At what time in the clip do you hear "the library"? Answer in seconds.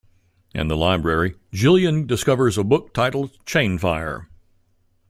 0.67-1.35